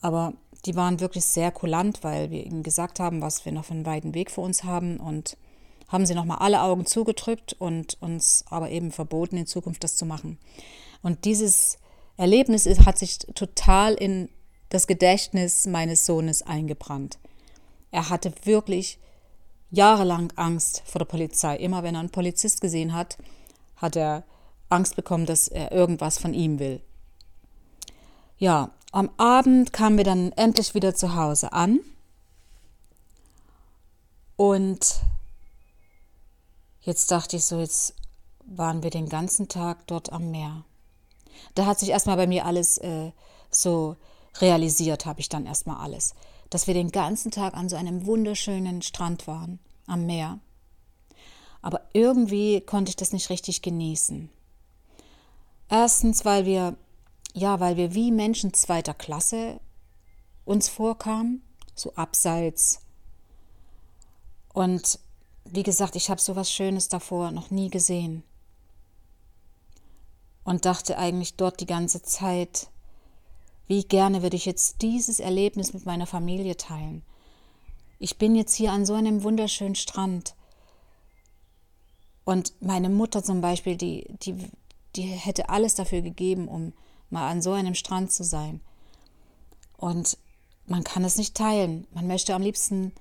Aber 0.00 0.34
die 0.66 0.76
waren 0.76 1.00
wirklich 1.00 1.24
sehr 1.24 1.50
kulant, 1.50 2.02
weil 2.02 2.30
wir 2.30 2.44
ihnen 2.44 2.62
gesagt 2.62 3.00
haben, 3.00 3.20
was 3.22 3.44
wir 3.44 3.52
noch 3.52 3.66
für 3.66 3.74
einen 3.74 3.86
weiten 3.86 4.14
Weg 4.14 4.30
vor 4.30 4.44
uns 4.44 4.64
haben 4.64 4.98
und 4.98 5.36
haben 5.88 6.06
sie 6.06 6.14
nochmal 6.14 6.38
alle 6.38 6.62
Augen 6.62 6.86
zugedrückt 6.86 7.54
und 7.58 8.00
uns 8.00 8.44
aber 8.48 8.70
eben 8.70 8.90
verboten, 8.90 9.36
in 9.36 9.46
Zukunft 9.46 9.84
das 9.84 9.96
zu 9.96 10.06
machen. 10.06 10.38
Und 11.02 11.24
dieses 11.24 11.78
Erlebnis 12.16 12.66
hat 12.84 12.98
sich 12.98 13.18
total 13.18 13.94
in 13.94 14.28
das 14.68 14.86
Gedächtnis 14.86 15.66
meines 15.66 16.06
Sohnes 16.06 16.42
eingebrannt. 16.42 17.18
Er 17.90 18.10
hatte 18.10 18.32
wirklich 18.44 18.98
jahrelang 19.70 20.32
Angst 20.36 20.82
vor 20.84 21.00
der 21.00 21.06
Polizei. 21.06 21.56
Immer 21.56 21.82
wenn 21.82 21.94
er 21.94 22.00
einen 22.00 22.10
Polizist 22.10 22.60
gesehen 22.60 22.92
hat, 22.92 23.18
hat 23.76 23.96
er 23.96 24.24
Angst 24.68 24.96
bekommen, 24.96 25.26
dass 25.26 25.48
er 25.48 25.72
irgendwas 25.72 26.18
von 26.18 26.34
ihm 26.34 26.58
will. 26.58 26.80
Ja, 28.38 28.70
am 28.92 29.10
Abend 29.16 29.72
kamen 29.72 29.96
wir 29.96 30.04
dann 30.04 30.32
endlich 30.32 30.74
wieder 30.74 30.94
zu 30.94 31.14
Hause 31.14 31.52
an 31.52 31.80
und 34.36 35.00
jetzt 36.80 37.10
dachte 37.10 37.36
ich 37.36 37.44
so, 37.44 37.58
jetzt 37.60 37.94
waren 38.44 38.82
wir 38.82 38.90
den 38.90 39.08
ganzen 39.08 39.48
Tag 39.48 39.86
dort 39.86 40.12
am 40.12 40.30
Meer. 40.30 40.64
Da 41.54 41.66
hat 41.66 41.78
sich 41.78 41.90
erstmal 41.90 42.16
bei 42.16 42.26
mir 42.26 42.44
alles 42.44 42.78
äh, 42.78 43.12
so 43.50 43.96
realisiert, 44.40 45.06
habe 45.06 45.20
ich 45.20 45.28
dann 45.28 45.46
erstmal 45.46 45.76
alles, 45.76 46.14
dass 46.50 46.66
wir 46.66 46.74
den 46.74 46.90
ganzen 46.90 47.30
Tag 47.30 47.54
an 47.54 47.68
so 47.68 47.76
einem 47.76 48.06
wunderschönen 48.06 48.82
Strand 48.82 49.26
waren, 49.26 49.58
am 49.86 50.06
Meer. 50.06 50.38
Aber 51.62 51.82
irgendwie 51.92 52.60
konnte 52.60 52.90
ich 52.90 52.96
das 52.96 53.12
nicht 53.12 53.30
richtig 53.30 53.62
genießen. 53.62 54.28
Erstens, 55.68 56.24
weil 56.24 56.44
wir 56.44 56.76
ja, 57.34 57.58
weil 57.58 57.76
wir 57.76 57.94
wie 57.94 58.12
Menschen 58.12 58.54
zweiter 58.54 58.94
Klasse 58.94 59.60
uns 60.44 60.68
vorkamen, 60.68 61.42
so 61.74 61.92
abseits. 61.96 62.80
Und 64.52 65.00
wie 65.44 65.64
gesagt, 65.64 65.96
ich 65.96 66.10
habe 66.10 66.20
so 66.20 66.36
was 66.36 66.50
Schönes 66.50 66.88
davor 66.88 67.32
noch 67.32 67.50
nie 67.50 67.70
gesehen. 67.70 68.22
Und 70.44 70.64
dachte 70.64 70.96
eigentlich 70.96 71.34
dort 71.36 71.60
die 71.60 71.66
ganze 71.66 72.02
Zeit, 72.02 72.68
wie 73.66 73.84
gerne 73.84 74.22
würde 74.22 74.36
ich 74.36 74.46
jetzt 74.46 74.82
dieses 74.82 75.20
Erlebnis 75.20 75.72
mit 75.72 75.86
meiner 75.86 76.06
Familie 76.06 76.56
teilen. 76.56 77.02
Ich 77.98 78.18
bin 78.18 78.34
jetzt 78.34 78.54
hier 78.54 78.72
an 78.72 78.84
so 78.84 78.94
einem 78.94 79.22
wunderschönen 79.22 79.74
Strand. 79.74 80.34
Und 82.24 82.52
meine 82.60 82.88
Mutter 82.88 83.22
zum 83.22 83.40
Beispiel, 83.40 83.76
die, 83.76 84.06
die, 84.22 84.36
die 84.96 85.02
hätte 85.02 85.48
alles 85.48 85.74
dafür 85.74 86.02
gegeben, 86.02 86.48
um 86.48 86.72
mal 87.10 87.30
an 87.30 87.42
so 87.42 87.52
einem 87.52 87.74
Strand 87.74 88.12
zu 88.12 88.24
sein. 88.24 88.60
Und 89.76 90.18
man 90.66 90.84
kann 90.84 91.04
es 91.04 91.16
nicht 91.16 91.34
teilen. 91.34 91.86
Man 91.92 92.06
möchte 92.06 92.34
am 92.34 92.42
liebsten 92.42 92.92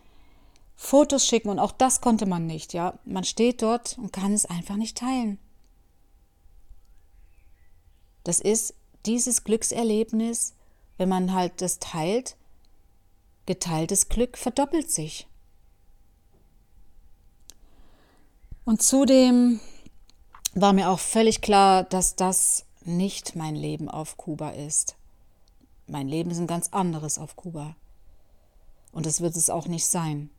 Fotos 0.76 1.26
schicken 1.26 1.50
und 1.50 1.60
auch 1.60 1.72
das 1.72 2.02
konnte 2.02 2.26
man 2.26 2.46
nicht, 2.46 2.74
ja. 2.74 3.00
Man 3.06 3.24
steht 3.24 3.62
dort 3.62 3.98
und 3.98 4.12
kann 4.12 4.34
es 4.34 4.46
einfach 4.46 4.76
nicht 4.76 4.98
teilen. 4.98 5.38
Das 8.24 8.40
ist 8.40 8.74
dieses 9.06 9.44
Glückserlebnis, 9.44 10.54
wenn 10.98 11.10
man 11.10 11.34
halt 11.34 11.62
das 11.62 11.80
teilt, 11.80 12.38
geteiltes 13.46 14.10
Glück 14.10 14.38
verdoppelt 14.38 14.90
sich. 14.90 15.28
Und 18.66 18.82
zudem 18.82 19.60
war 20.54 20.74
mir 20.74 20.90
auch 20.90 21.00
völlig 21.00 21.42
klar, 21.42 21.84
dass 21.84 22.16
das 22.16 22.66
nicht 22.86 23.36
mein 23.36 23.56
Leben 23.56 23.90
auf 23.90 24.18
Kuba 24.18 24.52
ist. 24.52 24.96
Mein 25.88 26.08
Leben 26.08 26.32
ist 26.32 26.38
ein 26.38 26.48
ganz 26.48 26.70
anderes 26.70 27.18
auf 27.18 27.36
Kuba. 27.36 27.76
Und 28.92 29.06
es 29.06 29.22
wird 29.22 29.36
es 29.36 29.50
auch 29.50 29.68
nicht 29.68 29.86
sein. 29.86 30.30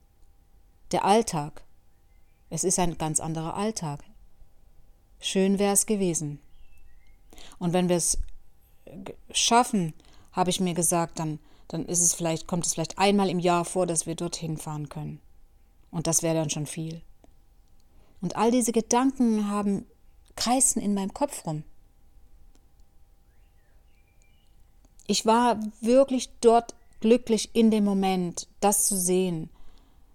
Der 0.93 1.05
Alltag. 1.05 1.65
Es 2.51 2.65
ist 2.65 2.79
ein 2.79 2.97
ganz 2.97 3.21
anderer 3.21 3.55
Alltag. 3.55 4.05
Schön 5.21 5.59
wäre 5.59 5.73
es 5.73 5.87
gewesen. 5.87 6.39
Und 7.59 7.73
wenn 7.73 7.89
wir 7.89 7.97
es 7.97 8.19
schaffen, 9.31 9.95
habe 10.33 10.51
ich 10.51 10.61
mir 10.61 10.75
gesagt, 10.75 11.19
dann, 11.19 11.39
dann 11.69 11.87
ist 11.87 12.01
es 12.01 12.15
vielleicht, 12.15 12.47
kommt 12.47 12.67
es 12.67 12.75
vielleicht 12.75 12.99
einmal 12.99 13.29
im 13.29 13.39
Jahr 13.39 13.65
vor, 13.65 13.87
dass 13.87 14.07
wir 14.07 14.15
dorthin 14.15 14.57
fahren 14.57 14.89
können. 14.89 15.21
Und 15.91 16.07
das 16.07 16.23
wäre 16.23 16.35
dann 16.35 16.51
schon 16.51 16.67
viel. 16.67 17.03
Und 18.21 18.37
all 18.37 18.51
diese 18.51 18.73
Gedanken 18.73 19.49
haben 19.49 19.87
kreisen 20.37 20.81
in 20.81 20.95
meinem 20.95 21.15
Kopf 21.15 21.47
rum. 21.47 21.63
Ich 25.07 25.27
war 25.27 25.61
wirklich 25.81 26.31
dort 26.41 26.75
glücklich 27.01 27.55
in 27.55 27.71
dem 27.71 27.85
Moment, 27.85 28.49
das 28.61 28.87
zu 28.87 28.97
sehen, 28.97 29.51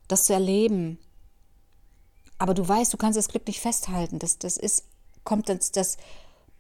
das 0.08 0.26
zu 0.26 0.34
erleben. 0.34 0.98
Aber 2.40 2.54
du 2.54 2.68
weißt, 2.68 2.92
du 2.92 2.98
kannst 2.98 3.18
das 3.18 3.28
Glück 3.28 3.46
nicht 3.46 3.60
festhalten. 3.60 4.18
Das, 4.18 4.40
das 4.40 4.58
ist, 4.58 4.86
kommt 5.24 5.50
das, 5.50 5.72
das 5.72 5.98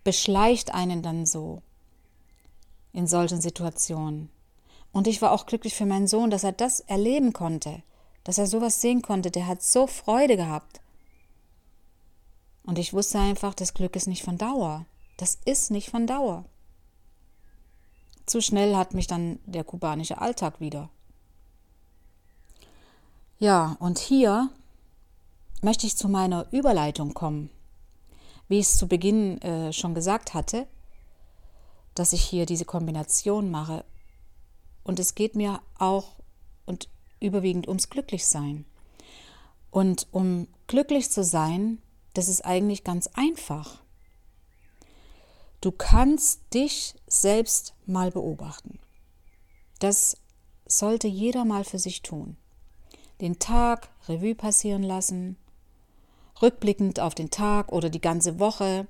beschleicht 0.03 0.73
einen 0.73 1.01
dann 1.01 1.25
so 1.25 1.61
in 2.93 3.07
solchen 3.07 3.41
Situationen. 3.41 4.29
Und 4.91 5.07
ich 5.07 5.21
war 5.21 5.31
auch 5.31 5.45
glücklich 5.45 5.75
für 5.75 5.85
meinen 5.85 6.07
Sohn, 6.07 6.29
dass 6.29 6.43
er 6.43 6.51
das 6.51 6.79
erleben 6.81 7.33
konnte, 7.33 7.83
dass 8.23 8.37
er 8.37 8.47
sowas 8.47 8.81
sehen 8.81 9.01
konnte. 9.01 9.31
Der 9.31 9.47
hat 9.47 9.61
so 9.61 9.87
Freude 9.87 10.35
gehabt. 10.35 10.81
Und 12.63 12.79
ich 12.79 12.93
wusste 12.93 13.19
einfach, 13.19 13.53
das 13.53 13.73
Glück 13.73 13.95
ist 13.95 14.07
nicht 14.07 14.23
von 14.23 14.37
Dauer. 14.37 14.85
Das 15.17 15.37
ist 15.45 15.71
nicht 15.71 15.89
von 15.89 16.07
Dauer. 16.07 16.45
Zu 18.25 18.41
schnell 18.41 18.75
hat 18.75 18.93
mich 18.93 19.07
dann 19.07 19.39
der 19.45 19.63
kubanische 19.63 20.19
Alltag 20.21 20.59
wieder. 20.59 20.89
Ja, 23.39 23.77
und 23.79 23.97
hier 23.99 24.49
möchte 25.61 25.87
ich 25.87 25.97
zu 25.97 26.09
meiner 26.09 26.45
Überleitung 26.51 27.13
kommen. 27.13 27.49
Wie 28.47 28.59
ich 28.59 28.67
es 28.67 28.77
zu 28.77 28.87
Beginn 28.87 29.41
äh, 29.41 29.73
schon 29.73 29.93
gesagt 29.93 30.33
hatte, 30.33 30.67
dass 31.95 32.13
ich 32.13 32.21
hier 32.21 32.45
diese 32.45 32.65
Kombination 32.65 33.51
mache. 33.51 33.85
Und 34.83 34.99
es 34.99 35.15
geht 35.15 35.35
mir 35.35 35.61
auch 35.77 36.19
und 36.65 36.89
überwiegend 37.19 37.67
ums 37.67 37.89
Glücklichsein. 37.89 38.65
Und 39.71 40.07
um 40.11 40.47
glücklich 40.67 41.09
zu 41.09 41.23
sein, 41.23 41.81
das 42.13 42.27
ist 42.27 42.45
eigentlich 42.45 42.83
ganz 42.83 43.07
einfach. 43.13 43.83
Du 45.61 45.71
kannst 45.71 46.53
dich 46.53 46.95
selbst 47.07 47.75
mal 47.85 48.11
beobachten. 48.11 48.79
Das 49.79 50.17
sollte 50.65 51.07
jeder 51.07 51.45
mal 51.45 51.63
für 51.63 51.79
sich 51.79 52.01
tun. 52.01 52.37
Den 53.21 53.39
Tag 53.39 53.89
Revue 54.07 54.35
passieren 54.35 54.83
lassen, 54.83 55.37
rückblickend 56.41 56.99
auf 56.99 57.15
den 57.15 57.29
Tag 57.29 57.71
oder 57.71 57.89
die 57.89 58.01
ganze 58.01 58.39
Woche, 58.39 58.87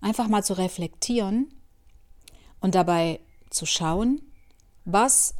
einfach 0.00 0.28
mal 0.28 0.44
zu 0.44 0.58
reflektieren 0.58 1.52
und 2.60 2.74
dabei 2.74 3.20
zu 3.50 3.66
schauen, 3.66 4.22
was 4.84 5.34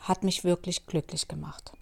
hat 0.00 0.22
mich 0.24 0.44
wirklich 0.44 0.86
glücklich 0.86 1.28
gemacht. 1.28 1.72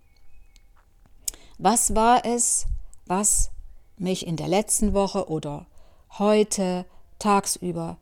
Was 1.59 1.95
war 1.95 2.25
es, 2.25 2.67
was 3.07 3.51
mich 3.97 4.27
in 4.27 4.37
der 4.37 4.49
letzten 4.49 4.95
Woche 4.95 5.29
oder 5.29 5.67
heute 6.19 6.85
tagsüber 7.19 7.99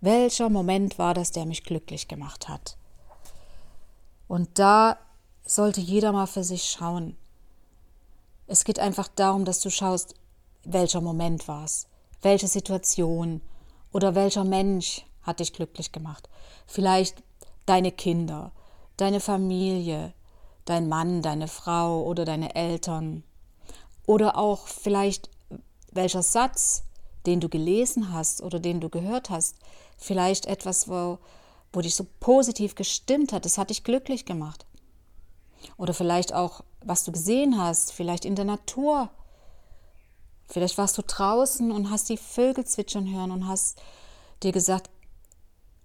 welcher 0.00 0.48
Moment 0.48 0.98
war 0.98 1.14
das, 1.14 1.32
der 1.32 1.44
mich 1.44 1.64
glücklich 1.64 2.06
gemacht 2.06 2.48
hat? 2.48 2.76
Und 4.28 4.58
da 4.58 4.98
sollte 5.44 5.80
jeder 5.80 6.12
mal 6.12 6.26
für 6.26 6.44
sich 6.44 6.70
schauen. 6.70 7.16
Es 8.46 8.64
geht 8.64 8.78
einfach 8.78 9.08
darum, 9.08 9.44
dass 9.44 9.60
du 9.60 9.70
schaust, 9.70 10.14
welcher 10.64 11.00
Moment 11.00 11.48
war 11.48 11.64
es, 11.64 11.88
welche 12.22 12.46
Situation 12.46 13.40
oder 13.92 14.14
welcher 14.14 14.44
Mensch 14.44 15.04
hat 15.28 15.40
dich 15.40 15.52
glücklich 15.52 15.92
gemacht. 15.92 16.28
Vielleicht 16.66 17.22
deine 17.66 17.92
Kinder, 17.92 18.50
deine 18.96 19.20
Familie, 19.20 20.12
dein 20.64 20.88
Mann, 20.88 21.22
deine 21.22 21.46
Frau 21.46 22.02
oder 22.02 22.24
deine 22.24 22.54
Eltern. 22.54 23.22
Oder 24.06 24.36
auch 24.36 24.66
vielleicht 24.66 25.30
welcher 25.92 26.22
Satz, 26.22 26.82
den 27.26 27.40
du 27.40 27.48
gelesen 27.48 28.12
hast 28.12 28.42
oder 28.42 28.58
den 28.58 28.80
du 28.80 28.88
gehört 28.88 29.30
hast, 29.30 29.56
vielleicht 29.96 30.46
etwas, 30.46 30.88
wo, 30.88 31.18
wo 31.72 31.80
dich 31.80 31.94
so 31.94 32.06
positiv 32.20 32.74
gestimmt 32.74 33.32
hat, 33.32 33.44
das 33.44 33.58
hat 33.58 33.70
dich 33.70 33.84
glücklich 33.84 34.24
gemacht. 34.24 34.64
Oder 35.76 35.94
vielleicht 35.94 36.32
auch, 36.32 36.62
was 36.84 37.04
du 37.04 37.12
gesehen 37.12 37.60
hast, 37.60 37.92
vielleicht 37.92 38.24
in 38.24 38.34
der 38.34 38.44
Natur, 38.44 39.10
Vielleicht 40.50 40.78
warst 40.78 40.96
du 40.96 41.02
draußen 41.02 41.70
und 41.70 41.90
hast 41.90 42.08
die 42.08 42.16
Vögel 42.16 42.64
zwitschern 42.64 43.12
hören 43.12 43.30
und 43.30 43.46
hast 43.46 43.80
dir 44.42 44.52
gesagt, 44.52 44.88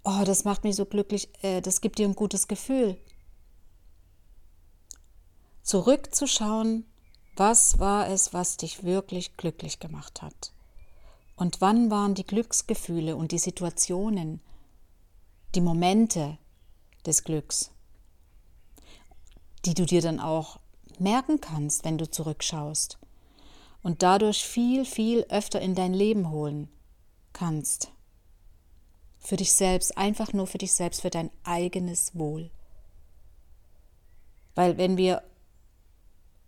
oh, 0.03 0.23
das 0.25 0.43
macht 0.43 0.63
mich 0.63 0.75
so 0.75 0.85
glücklich, 0.85 1.29
äh, 1.41 1.61
das 1.61 1.81
gibt 1.81 1.99
dir 1.99 2.07
ein 2.07 2.15
gutes 2.15 2.47
Gefühl. 2.47 2.97
Zurückzuschauen, 5.63 6.85
was 7.35 7.79
war 7.79 8.09
es, 8.09 8.33
was 8.33 8.57
dich 8.57 8.83
wirklich 8.83 9.37
glücklich 9.37 9.79
gemacht 9.79 10.21
hat? 10.21 10.51
Und 11.35 11.61
wann 11.61 11.89
waren 11.89 12.13
die 12.13 12.27
Glücksgefühle 12.27 13.15
und 13.15 13.31
die 13.31 13.39
Situationen, 13.39 14.41
die 15.55 15.61
Momente 15.61 16.37
des 17.05 17.23
Glücks, 17.23 17.71
die 19.65 19.73
du 19.73 19.85
dir 19.85 20.01
dann 20.01 20.19
auch 20.19 20.59
merken 20.99 21.41
kannst, 21.41 21.85
wenn 21.85 21.97
du 21.97 22.09
zurückschaust 22.09 22.99
und 23.81 24.03
dadurch 24.03 24.43
viel, 24.45 24.85
viel 24.85 25.25
öfter 25.29 25.59
in 25.59 25.75
dein 25.75 25.93
Leben 25.93 26.29
holen 26.29 26.69
kannst. 27.33 27.92
Für 29.23 29.37
dich 29.37 29.53
selbst, 29.53 29.97
einfach 29.97 30.33
nur 30.33 30.47
für 30.47 30.57
dich 30.57 30.73
selbst, 30.73 31.01
für 31.01 31.09
dein 31.09 31.31
eigenes 31.43 32.17
Wohl. 32.17 32.51
Weil 34.55 34.77
wenn 34.77 34.97
wir, 34.97 35.23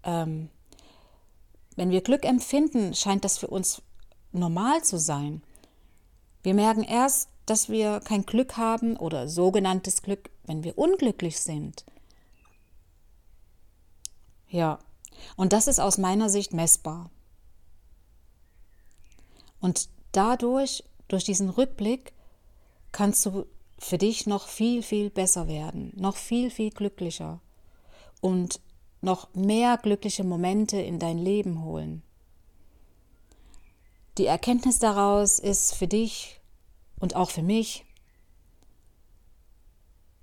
ähm, 0.03 0.49
wenn 1.75 1.89
wir 1.89 2.01
Glück 2.01 2.25
empfinden, 2.25 2.93
scheint 2.93 3.23
das 3.23 3.37
für 3.37 3.47
uns 3.47 3.81
normal 4.31 4.83
zu 4.83 4.99
sein. 4.99 5.41
Wir 6.43 6.53
merken 6.53 6.83
erst, 6.83 7.29
dass 7.45 7.69
wir 7.69 8.01
kein 8.01 8.25
Glück 8.25 8.57
haben 8.57 8.97
oder 8.97 9.27
sogenanntes 9.27 10.01
Glück, 10.01 10.29
wenn 10.43 10.63
wir 10.63 10.77
unglücklich 10.77 11.39
sind. 11.39 11.85
Ja, 14.49 14.79
und 15.35 15.53
das 15.53 15.67
ist 15.67 15.79
aus 15.79 15.97
meiner 15.97 16.29
Sicht 16.29 16.53
messbar. 16.53 17.09
Und 19.59 19.89
dadurch, 20.11 20.83
durch 21.07 21.23
diesen 21.23 21.49
Rückblick, 21.49 22.13
kannst 22.95 23.25
du 23.25 23.45
für 23.77 23.97
dich 23.97 24.25
noch 24.25 24.47
viel, 24.47 24.81
viel 24.81 25.09
besser 25.09 25.49
werden, 25.49 25.91
noch 25.97 26.15
viel, 26.15 26.49
viel 26.49 26.69
glücklicher 26.69 27.41
und 28.21 28.61
noch 29.01 29.33
mehr 29.33 29.77
glückliche 29.77 30.23
Momente 30.23 30.77
in 30.77 30.97
dein 30.97 31.17
Leben 31.17 31.61
holen. 31.61 32.03
Die 34.17 34.27
Erkenntnis 34.27 34.79
daraus 34.79 35.39
ist 35.39 35.75
für 35.75 35.89
dich 35.89 36.39
und 37.01 37.17
auch 37.17 37.31
für 37.31 37.43
mich, 37.43 37.83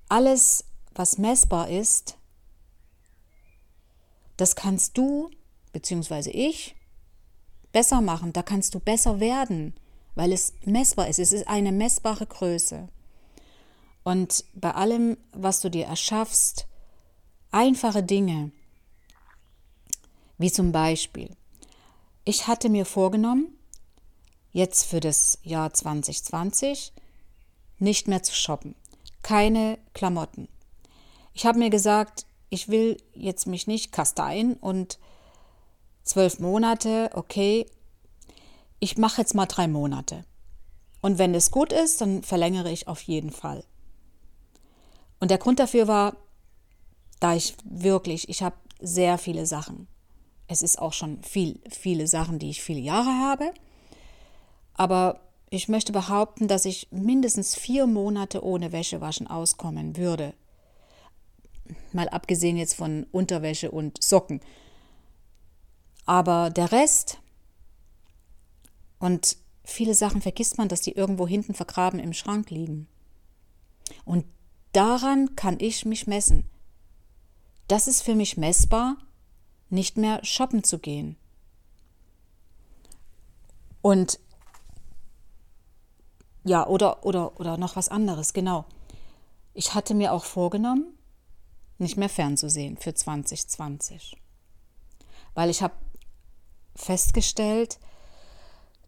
alles, 0.09 0.64
was 0.95 1.19
messbar 1.19 1.69
ist, 1.69 2.17
das 4.38 4.57
kannst 4.57 4.97
du 4.97 5.31
bzw. 5.75 6.31
ich 6.31 6.75
besser 7.71 8.00
machen, 8.00 8.33
da 8.33 8.43
kannst 8.43 8.75
du 8.75 8.81
besser 8.81 9.21
werden, 9.21 9.75
weil 10.14 10.33
es 10.33 10.52
messbar 10.64 11.09
ist. 11.09 11.19
Es 11.19 11.33
ist 11.33 11.49
eine 11.49 11.73
messbare 11.73 12.26
Größe. 12.26 12.88
Und 14.04 14.45
bei 14.54 14.73
allem, 14.73 15.16
was 15.33 15.61
du 15.61 15.71
dir 15.71 15.87
erschaffst, 15.87 16.66
einfache 17.50 18.02
Dinge, 18.02 18.50
wie 20.38 20.50
zum 20.50 20.73
Beispiel, 20.73 21.37
ich 22.25 22.47
hatte 22.47 22.69
mir 22.69 22.85
vorgenommen, 22.85 23.57
jetzt 24.52 24.85
für 24.85 25.00
das 25.00 25.38
Jahr 25.42 25.73
2020 25.73 26.92
nicht 27.78 28.09
mehr 28.09 28.23
zu 28.23 28.35
shoppen. 28.35 28.75
Keine 29.23 29.78
Klamotten. 29.95 30.49
Ich 31.35 31.47
habe 31.47 31.59
mir 31.59 31.71
gesagt, 31.71 32.26
ich 32.50 32.69
will 32.69 33.02
jetzt 33.14 33.47
mich 33.47 33.66
nicht 33.66 33.92
kasteien 33.92 34.54
und 34.54 34.99
zwölf 36.05 36.38
Monate, 36.38 37.11
okay, 37.14 37.66
ich 38.83 38.99
mache 38.99 39.21
jetzt 39.21 39.37
mal 39.37 39.47
drei 39.47 39.68
Monate. 39.68 40.25
Und 41.03 41.16
wenn 41.16 41.37
es 41.37 41.53
gut 41.53 41.73
ist, 41.73 42.01
dann 42.01 42.25
verlängere 42.25 42.73
ich 42.73 42.88
auf 42.88 43.01
jeden 43.03 43.31
Fall. 43.31 43.62
Und 45.21 45.31
der 45.31 45.38
Grund 45.38 45.61
dafür 45.61 45.87
war, 45.87 46.16
da 47.21 47.37
ich 47.37 47.55
wirklich, 47.62 48.29
ich 48.29 48.42
habe 48.42 48.57
sehr 48.81 49.18
viele 49.18 49.47
Sachen. 49.47 49.87
Es 50.49 50.62
ist 50.62 50.81
auch 50.81 50.92
schon 50.95 51.23
viel, 51.23 51.61
viele 51.71 52.09
Sachen, 52.09 52.40
die 52.40 52.51
ich 52.51 52.61
viele 52.61 52.81
Jahre 52.81 53.11
habe. 53.21 53.55
Aber 54.75 55.21
ich 55.49 55.68
möchte 55.68 55.92
behaupten, 55.92 56.49
dass 56.49 56.64
ich 56.64 56.88
mindestens 56.90 57.55
vier 57.55 57.87
Monate 57.87 58.45
ohne 58.45 58.73
Wäschewaschen 58.73 59.29
auskommen 59.29 59.97
würde. 59.97 60.35
Mal 61.92 62.09
abgesehen 62.09 62.57
jetzt 62.57 62.75
von 62.75 63.07
Unterwäsche 63.12 63.71
und 63.71 64.03
Socken. 64.03 64.40
Aber 66.05 66.51
der 66.51 66.73
Rest 66.73 67.22
und 69.03 69.37
viele 69.65 69.97
Sachen 69.97 70.23
vergisst 70.23 70.59
man, 70.59 70.69
dass 70.69 70.81
die 70.81 70.93
irgendwo 70.93 71.27
hinten 71.27 71.55
vergraben 71.55 71.99
im 71.99 72.12
Schrank 72.12 72.51
liegen. 72.51 72.87
Und 74.05 74.25
daran 74.71 75.35
kann 75.35 75.59
ich 75.59 75.85
mich 75.85 76.07
messen. 76.07 76.49
Das 77.67 77.88
ist 77.88 78.03
für 78.03 78.15
mich 78.15 78.37
messbar, 78.37 78.97
nicht 79.71 79.97
mehr 79.97 80.25
shoppen 80.25 80.62
zu 80.62 80.79
gehen. 80.79 81.17
Und 83.81 84.21
ja, 86.45 86.65
oder, 86.69 87.05
oder, 87.05 87.41
oder 87.41 87.57
noch 87.57 87.75
was 87.75 87.88
anderes, 87.88 88.33
genau. 88.33 88.67
Ich 89.53 89.75
hatte 89.75 89.95
mir 89.95 90.12
auch 90.12 90.25
vorgenommen, 90.25 90.97
nicht 91.79 91.97
mehr 91.97 92.09
fernzusehen 92.09 92.77
für 92.77 92.95
2020. 92.95 94.17
Weil 95.35 95.51
ich 95.51 95.61
habe 95.61 95.75
festgestellt, 96.77 97.81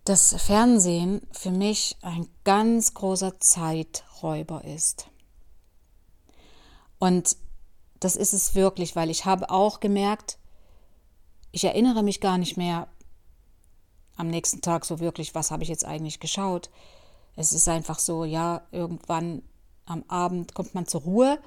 dass 0.04 0.34
Fernsehen 0.34 1.22
für 1.32 1.50
mich 1.50 1.96
ein 2.02 2.28
ganz 2.44 2.92
großer 2.92 3.40
Zeiträuber 3.40 4.64
ist. 4.64 5.08
Und 6.98 7.36
das 8.00 8.16
ist 8.16 8.34
es 8.34 8.54
wirklich, 8.54 8.96
weil 8.96 9.08
ich 9.08 9.24
habe 9.24 9.48
auch 9.48 9.80
gemerkt, 9.80 10.38
ich 11.52 11.64
erinnere 11.64 12.02
mich 12.02 12.20
gar 12.20 12.36
nicht 12.36 12.56
mehr 12.56 12.88
am 14.16 14.28
nächsten 14.28 14.60
Tag 14.60 14.84
so 14.84 15.00
wirklich, 15.00 15.34
was 15.34 15.50
habe 15.50 15.62
ich 15.62 15.68
jetzt 15.68 15.84
eigentlich 15.84 16.20
geschaut. 16.20 16.70
Es 17.36 17.52
ist 17.52 17.68
einfach 17.68 17.98
so, 17.98 18.24
ja, 18.24 18.62
irgendwann 18.72 19.42
am 19.86 20.04
Abend 20.08 20.54
kommt 20.54 20.74
man 20.74 20.86
zur 20.86 21.02
Ruhe 21.02 21.38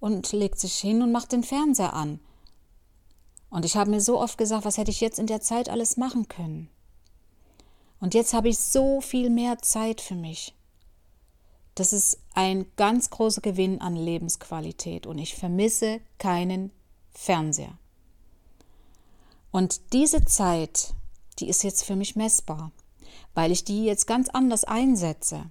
und 0.00 0.32
legt 0.32 0.60
sich 0.60 0.74
hin 0.74 1.02
und 1.02 1.12
macht 1.12 1.32
den 1.32 1.42
Fernseher 1.42 1.92
an. 1.92 2.20
Und 3.50 3.64
ich 3.64 3.76
habe 3.76 3.90
mir 3.90 4.00
so 4.00 4.20
oft 4.20 4.38
gesagt, 4.38 4.64
was 4.64 4.78
hätte 4.78 4.90
ich 4.90 5.00
jetzt 5.00 5.18
in 5.18 5.26
der 5.26 5.40
Zeit 5.40 5.68
alles 5.68 5.96
machen 5.96 6.28
können. 6.28 6.68
Und 8.04 8.12
jetzt 8.12 8.34
habe 8.34 8.50
ich 8.50 8.58
so 8.58 9.00
viel 9.00 9.30
mehr 9.30 9.58
Zeit 9.58 10.00
für 10.00 10.14
mich. 10.14 10.54
Das 11.74 11.92
ist 11.92 12.18
ein 12.34 12.66
ganz 12.76 13.10
großer 13.10 13.40
Gewinn 13.40 13.80
an 13.80 13.96
Lebensqualität 13.96 15.06
und 15.06 15.18
ich 15.18 15.34
vermisse 15.34 16.00
keinen 16.18 16.70
Fernseher. 17.12 17.76
Und 19.50 19.92
diese 19.92 20.24
Zeit, 20.24 20.94
die 21.40 21.48
ist 21.48 21.64
jetzt 21.64 21.84
für 21.84 21.96
mich 21.96 22.14
messbar 22.14 22.70
weil 23.34 23.50
ich 23.50 23.64
die 23.64 23.84
jetzt 23.84 24.06
ganz 24.06 24.28
anders 24.28 24.64
einsetze. 24.64 25.50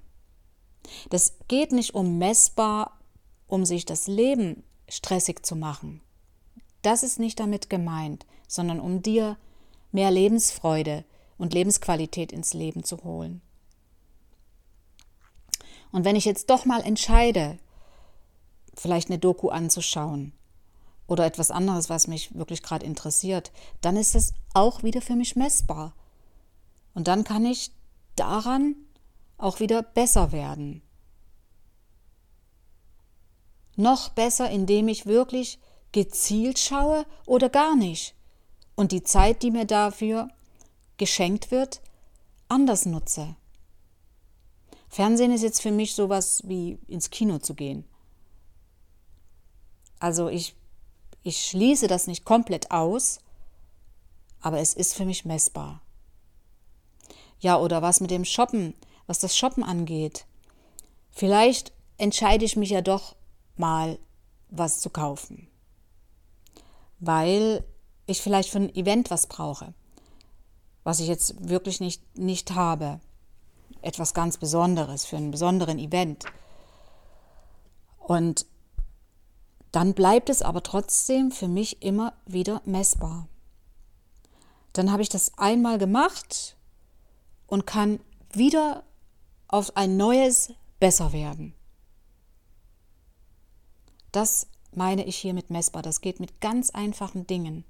Das 1.09 1.33
geht 1.47 1.71
nicht 1.71 1.93
um 1.93 2.17
messbar, 2.17 2.99
um 3.47 3.65
sich 3.65 3.85
das 3.85 4.07
Leben 4.07 4.63
stressig 4.89 5.45
zu 5.45 5.55
machen. 5.55 6.01
Das 6.81 7.03
ist 7.03 7.19
nicht 7.19 7.39
damit 7.39 7.69
gemeint, 7.69 8.25
sondern 8.47 8.79
um 8.79 9.01
dir 9.01 9.37
mehr 9.91 10.11
Lebensfreude 10.11 11.05
und 11.43 11.53
Lebensqualität 11.53 12.31
ins 12.31 12.53
Leben 12.53 12.85
zu 12.85 13.03
holen. 13.03 13.41
Und 15.91 16.05
wenn 16.05 16.15
ich 16.15 16.23
jetzt 16.23 16.49
doch 16.49 16.63
mal 16.63 16.79
entscheide, 16.79 17.59
vielleicht 18.75 19.09
eine 19.09 19.19
Doku 19.19 19.49
anzuschauen 19.49 20.31
oder 21.05 21.25
etwas 21.25 21.51
anderes, 21.51 21.89
was 21.89 22.07
mich 22.07 22.33
wirklich 22.33 22.63
gerade 22.63 22.85
interessiert, 22.85 23.51
dann 23.81 23.97
ist 23.97 24.15
es 24.15 24.31
auch 24.53 24.83
wieder 24.83 25.01
für 25.01 25.17
mich 25.17 25.35
messbar. 25.35 25.93
Und 26.93 27.09
dann 27.09 27.25
kann 27.25 27.45
ich 27.45 27.73
daran 28.15 28.77
auch 29.37 29.59
wieder 29.59 29.83
besser 29.83 30.31
werden. 30.31 30.81
Noch 33.75 34.07
besser, 34.07 34.49
indem 34.49 34.87
ich 34.87 35.07
wirklich 35.07 35.59
gezielt 35.91 36.57
schaue 36.57 37.05
oder 37.25 37.49
gar 37.49 37.75
nicht 37.75 38.15
und 38.75 38.93
die 38.93 39.03
Zeit, 39.03 39.43
die 39.43 39.51
mir 39.51 39.65
dafür 39.65 40.29
geschenkt 41.03 41.51
wird, 41.51 41.81
anders 42.47 42.85
nutze. 42.85 43.35
Fernsehen 44.87 45.33
ist 45.33 45.41
jetzt 45.41 45.61
für 45.61 45.71
mich 45.71 45.95
sowas 45.95 46.43
wie 46.45 46.79
ins 46.87 47.09
Kino 47.09 47.39
zu 47.39 47.55
gehen. 47.55 47.83
Also 49.99 50.29
ich, 50.29 50.55
ich 51.21 51.45
schließe 51.45 51.87
das 51.87 52.07
nicht 52.07 52.23
komplett 52.23 52.71
aus, 52.71 53.19
aber 54.39 54.59
es 54.59 54.73
ist 54.73 54.93
für 54.93 55.03
mich 55.03 55.25
messbar. 55.25 55.81
Ja, 57.41 57.59
oder 57.59 57.81
was 57.81 57.99
mit 57.99 58.09
dem 58.09 58.23
Shoppen, 58.23 58.73
was 59.05 59.19
das 59.19 59.35
Shoppen 59.37 59.65
angeht. 59.65 60.25
Vielleicht 61.11 61.73
entscheide 61.97 62.45
ich 62.45 62.55
mich 62.55 62.69
ja 62.69 62.79
doch 62.79 63.17
mal, 63.57 63.99
was 64.47 64.79
zu 64.79 64.89
kaufen. 64.89 65.49
Weil 67.01 67.65
ich 68.05 68.21
vielleicht 68.21 68.49
für 68.49 68.59
ein 68.59 68.73
Event 68.73 69.11
was 69.11 69.27
brauche. 69.27 69.73
Was 70.83 70.99
ich 70.99 71.07
jetzt 71.07 71.49
wirklich 71.49 71.79
nicht, 71.79 72.17
nicht 72.17 72.51
habe. 72.51 72.99
Etwas 73.81 74.13
ganz 74.13 74.37
Besonderes 74.37 75.05
für 75.05 75.17
einen 75.17 75.31
besonderen 75.31 75.79
Event. 75.79 76.25
Und 77.97 78.45
dann 79.71 79.93
bleibt 79.93 80.29
es 80.29 80.41
aber 80.41 80.61
trotzdem 80.61 81.31
für 81.31 81.47
mich 81.47 81.81
immer 81.81 82.13
wieder 82.25 82.61
messbar. 82.65 83.27
Dann 84.73 84.91
habe 84.91 85.01
ich 85.01 85.09
das 85.09 85.37
einmal 85.37 85.77
gemacht 85.77 86.55
und 87.47 87.65
kann 87.65 87.99
wieder 88.31 88.83
auf 89.47 89.75
ein 89.77 89.97
neues 89.97 90.53
besser 90.79 91.13
werden. 91.13 91.53
Das 94.11 94.47
meine 94.71 95.05
ich 95.05 95.17
hier 95.17 95.33
mit 95.33 95.49
messbar. 95.49 95.81
Das 95.81 96.01
geht 96.01 96.19
mit 96.19 96.41
ganz 96.41 96.69
einfachen 96.71 97.27
Dingen. 97.27 97.65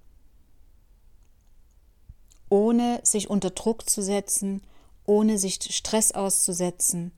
Ohne 2.53 2.99
sich 3.01 3.31
unter 3.31 3.49
Druck 3.49 3.89
zu 3.89 4.03
setzen, 4.03 4.61
ohne 5.05 5.39
sich 5.39 5.55
Stress 5.55 6.11
auszusetzen. 6.11 7.11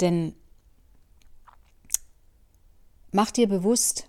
Denn 0.00 0.34
mach 3.12 3.30
dir 3.30 3.48
bewusst, 3.48 4.08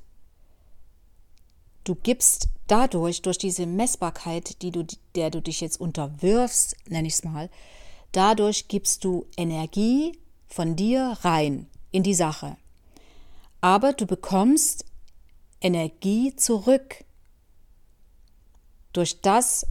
du 1.83 1.93
gibst 1.93 2.47
dadurch, 2.65 3.21
durch 3.21 3.37
diese 3.37 3.67
Messbarkeit, 3.67 4.63
die 4.63 4.71
du, 4.71 4.87
der 5.13 5.29
du 5.29 5.39
dich 5.39 5.61
jetzt 5.61 5.79
unterwirfst, 5.79 6.75
nenne 6.87 7.07
ich 7.07 7.13
es 7.13 7.23
mal, 7.23 7.51
dadurch 8.11 8.69
gibst 8.69 9.03
du 9.03 9.27
Energie 9.37 10.17
von 10.47 10.75
dir 10.75 11.19
rein 11.21 11.69
in 11.91 12.01
die 12.01 12.15
Sache. 12.15 12.57
Aber 13.61 13.93
du 13.93 14.07
bekommst 14.07 14.85
Energie 15.61 16.35
zurück 16.35 17.05
durch 18.93 19.21
das, 19.21 19.65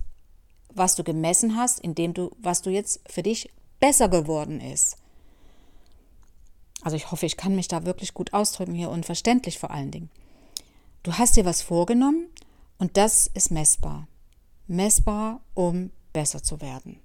was 0.74 0.96
du 0.96 1.04
gemessen 1.04 1.56
hast, 1.56 1.80
indem 1.80 2.14
du, 2.14 2.30
was 2.38 2.62
du 2.62 2.70
jetzt 2.70 3.00
für 3.08 3.22
dich 3.22 3.50
besser 3.80 4.08
geworden 4.08 4.60
ist. 4.60 4.96
Also 6.82 6.96
ich 6.96 7.10
hoffe, 7.10 7.26
ich 7.26 7.36
kann 7.36 7.54
mich 7.54 7.68
da 7.68 7.84
wirklich 7.84 8.12
gut 8.12 8.32
ausdrücken 8.32 8.74
hier 8.74 8.90
und 8.90 9.06
verständlich 9.06 9.58
vor 9.58 9.70
allen 9.70 9.90
Dingen. 9.90 10.10
Du 11.02 11.14
hast 11.14 11.36
dir 11.36 11.44
was 11.44 11.62
vorgenommen 11.62 12.26
und 12.78 12.96
das 12.96 13.28
ist 13.28 13.50
messbar. 13.50 14.08
Messbar, 14.66 15.40
um 15.54 15.90
besser 16.12 16.42
zu 16.42 16.60
werden. 16.60 17.00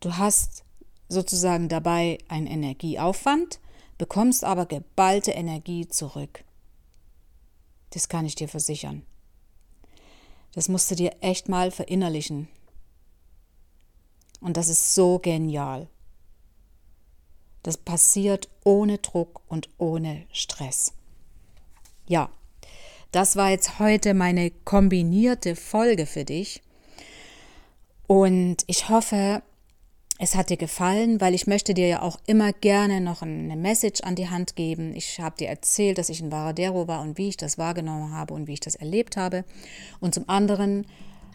Du 0.00 0.16
hast 0.16 0.64
sozusagen 1.08 1.68
dabei 1.68 2.18
einen 2.28 2.46
Energieaufwand, 2.46 3.60
bekommst 3.98 4.44
aber 4.44 4.66
geballte 4.66 5.32
Energie 5.32 5.88
zurück. 5.88 6.44
Das 7.90 8.08
kann 8.08 8.26
ich 8.26 8.34
dir 8.34 8.48
versichern. 8.48 9.02
Das 10.56 10.70
musst 10.70 10.90
du 10.90 10.94
dir 10.94 11.12
echt 11.20 11.50
mal 11.50 11.70
verinnerlichen. 11.70 12.48
Und 14.40 14.56
das 14.56 14.68
ist 14.68 14.94
so 14.94 15.18
genial. 15.18 15.86
Das 17.62 17.76
passiert 17.76 18.48
ohne 18.64 18.96
Druck 18.96 19.42
und 19.48 19.68
ohne 19.76 20.26
Stress. 20.32 20.94
Ja, 22.06 22.30
das 23.12 23.36
war 23.36 23.50
jetzt 23.50 23.78
heute 23.80 24.14
meine 24.14 24.50
kombinierte 24.50 25.56
Folge 25.56 26.06
für 26.06 26.24
dich. 26.24 26.62
Und 28.06 28.64
ich 28.66 28.88
hoffe, 28.88 29.42
es 30.18 30.34
hat 30.34 30.48
dir 30.48 30.56
gefallen, 30.56 31.20
weil 31.20 31.34
ich 31.34 31.46
möchte 31.46 31.74
dir 31.74 31.88
ja 31.88 32.02
auch 32.02 32.18
immer 32.26 32.52
gerne 32.52 33.00
noch 33.00 33.22
eine 33.22 33.56
Message 33.56 34.00
an 34.02 34.14
die 34.14 34.30
Hand 34.30 34.56
geben. 34.56 34.94
Ich 34.94 35.20
habe 35.20 35.36
dir 35.36 35.48
erzählt, 35.48 35.98
dass 35.98 36.08
ich 36.08 36.20
in 36.20 36.32
Varadero 36.32 36.88
war 36.88 37.02
und 37.02 37.18
wie 37.18 37.28
ich 37.28 37.36
das 37.36 37.58
wahrgenommen 37.58 38.14
habe 38.14 38.32
und 38.32 38.46
wie 38.46 38.54
ich 38.54 38.60
das 38.60 38.76
erlebt 38.76 39.16
habe. 39.16 39.44
Und 40.00 40.14
zum 40.14 40.28
anderen 40.28 40.86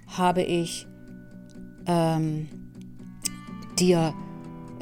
habe 0.08 0.42
ich 0.42 0.88
ähm, 1.86 2.50
dir 3.80 4.14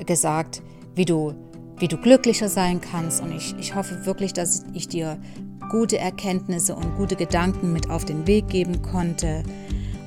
gesagt, 0.06 0.62
wie 0.96 1.06
du, 1.06 1.34
wie 1.78 1.90
du 1.90 1.98
glücklicher 1.98 2.48
sein 2.48 2.80
kannst. 2.80 3.22
Und 3.22 3.36
ich, 3.36 3.54
ich 3.60 3.76
hoffe 3.76 4.06
wirklich, 4.06 4.32
dass 4.32 4.64
ich 4.74 4.88
dir 4.88 5.20
gute 5.70 5.98
Erkenntnisse 5.98 6.74
und 6.74 6.96
gute 6.96 7.18
Gedanken 7.18 7.74
mit 7.74 7.90
auf 7.90 8.06
den 8.06 8.26
Weg 8.28 8.48
geben 8.48 8.82
konnte 8.82 9.44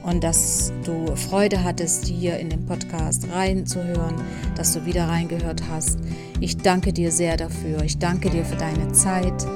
und 0.02 0.24
dass 0.24 0.72
du 0.84 1.14
Freude 1.16 1.62
hattest, 1.62 2.06
hier 2.06 2.38
in 2.38 2.50
den 2.50 2.66
Podcast 2.66 3.26
reinzuhören, 3.32 4.16
dass 4.56 4.72
du 4.72 4.84
wieder 4.84 5.08
reingehört 5.08 5.62
hast. 5.70 5.98
Ich 6.40 6.56
danke 6.56 6.92
dir 6.92 7.12
sehr 7.12 7.36
dafür. 7.36 7.82
Ich 7.82 7.98
danke 7.98 8.30
dir 8.30 8.44
für 8.44 8.56
deine 8.56 8.92
Zeit 8.92 9.46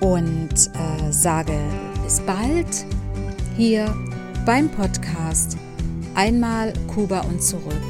und 0.00 0.50
äh, 0.52 1.12
sage 1.12 1.58
bis 2.04 2.20
bald 2.20 2.66
hier 3.56 3.94
beim 4.44 4.68
Podcast 4.68 5.56
Einmal 6.14 6.72
Kuba 6.88 7.20
und 7.20 7.40
zurück. 7.40 7.82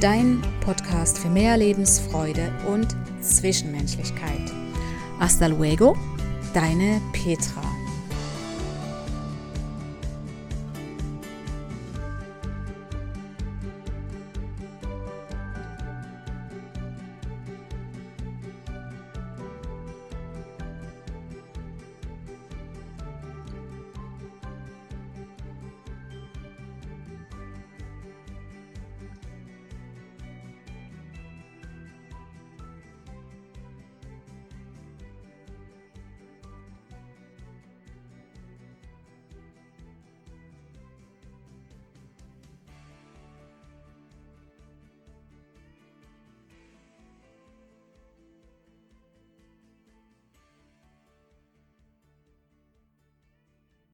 Dein 0.00 0.42
Podcast 0.62 1.16
für 1.16 1.28
mehr 1.28 1.56
Lebensfreude 1.56 2.50
und 2.66 2.88
Zwischenmenschlichkeit. 3.20 4.52
Hasta 5.20 5.46
luego, 5.46 5.96
deine 6.52 7.00
Petra. 7.12 7.75